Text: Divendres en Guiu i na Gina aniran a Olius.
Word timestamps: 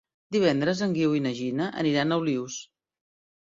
Divendres 0.35 0.79
en 0.85 0.95
Guiu 0.95 1.13
i 1.17 1.21
na 1.25 1.33
Gina 1.41 1.67
aniran 1.83 2.17
a 2.17 2.19
Olius. 2.25 2.57